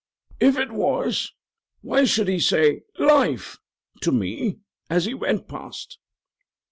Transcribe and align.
"If 0.39 0.57
it 0.57 0.71
was, 0.71 1.31
why 1.81 2.05
should 2.05 2.27
he 2.27 2.39
say 2.39 2.81
'LIFE' 2.97 3.59
to 4.01 4.11
me 4.11 4.57
as 4.89 5.05
he 5.05 5.13
went 5.13 5.47
past?" 5.47 5.99